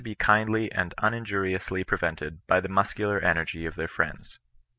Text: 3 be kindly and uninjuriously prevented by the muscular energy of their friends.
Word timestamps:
3 0.01 0.03
be 0.03 0.15
kindly 0.15 0.71
and 0.71 0.95
uninjuriously 0.97 1.83
prevented 1.83 2.39
by 2.47 2.59
the 2.59 2.67
muscular 2.67 3.19
energy 3.19 3.67
of 3.67 3.75
their 3.75 3.87
friends. 3.87 4.39